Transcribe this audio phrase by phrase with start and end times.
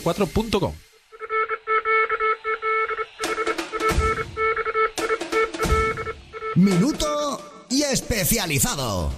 [0.00, 0.74] ps4.com.
[6.56, 9.12] Minuto y especializado.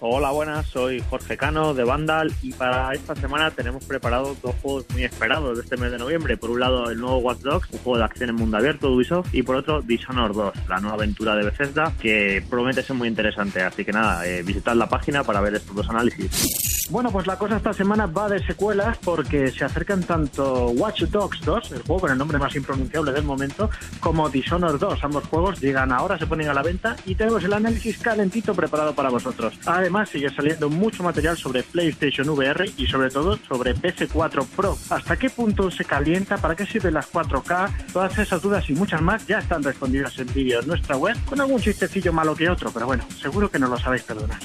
[0.00, 4.84] Hola, buenas, soy Jorge Cano de Vandal y para esta semana tenemos preparados dos juegos
[4.90, 6.36] muy esperados de este mes de noviembre.
[6.36, 8.94] Por un lado, el nuevo Watch Dogs, un juego de acción en mundo abierto de
[8.94, 13.08] Ubisoft, y por otro, Dishonored 2, la nueva aventura de Bethesda, que promete ser muy
[13.08, 13.62] interesante.
[13.62, 16.65] Así que nada, eh, visitad la página para ver estos dos análisis.
[16.88, 21.40] Bueno, pues la cosa esta semana va de secuelas porque se acercan tanto Watch Dogs
[21.40, 23.68] 2, el juego con el nombre más impronunciable del momento,
[23.98, 25.02] como Dishonored 2.
[25.02, 28.94] Ambos juegos llegan ahora, se ponen a la venta y tenemos el análisis calentito preparado
[28.94, 29.58] para vosotros.
[29.66, 34.78] Además, sigue saliendo mucho material sobre PlayStation VR y sobre todo sobre PS4 Pro.
[34.88, 36.36] ¿Hasta qué punto se calienta?
[36.36, 37.92] ¿Para qué sirven las 4K?
[37.92, 41.40] Todas esas dudas y muchas más ya están respondidas en vídeo en nuestra web con
[41.40, 44.38] algún chistecillo malo que otro, pero bueno, seguro que no lo sabéis perdonar.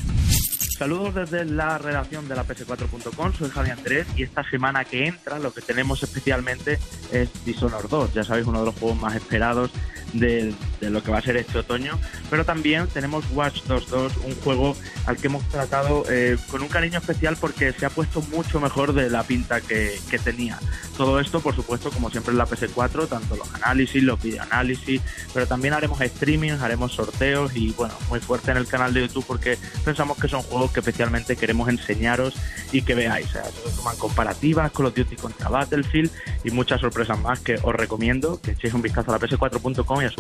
[0.82, 5.38] Saludos desde la redacción de la PS4.com, soy Javier Andrés y esta semana que entra
[5.38, 6.80] lo que tenemos especialmente
[7.12, 9.70] es Dishonored 2, ya sabéis, uno de los juegos más esperados
[10.14, 14.36] de, lo que va a ser este otoño, pero también tenemos Watch Dogs 2, un
[14.36, 18.60] juego al que hemos tratado eh, con un cariño especial porque se ha puesto mucho
[18.60, 20.60] mejor de la pinta que, que tenía.
[20.98, 25.02] Todo esto, por supuesto, como siempre en la PS4, tanto los análisis, los videoanálisis,
[25.34, 29.26] pero también haremos streamings, haremos sorteos y bueno, muy fuerte en el canal de YouTube
[29.26, 32.36] porque pensamos que son juegos que especialmente queremos enseñaros
[32.72, 33.30] y que veáis.
[33.30, 36.12] Se toman comparativas, Call of Duty contra Battlefield
[36.44, 40.16] y muchas sorpresas más que os recomiendo que echéis un vistazo a la PS4.com y